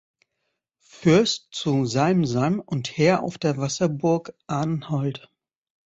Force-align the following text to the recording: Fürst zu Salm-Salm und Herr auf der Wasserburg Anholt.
Fürst 0.79 1.49
zu 1.51 1.85
Salm-Salm 1.85 2.59
und 2.59 2.97
Herr 2.97 3.21
auf 3.21 3.37
der 3.37 3.59
Wasserburg 3.59 4.33
Anholt. 4.47 5.29